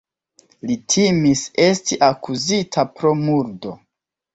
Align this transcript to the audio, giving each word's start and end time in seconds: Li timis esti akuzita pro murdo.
Li 0.69 0.77
timis 0.93 1.45
esti 1.67 2.01
akuzita 2.11 2.91
pro 2.99 3.17
murdo. 3.25 3.81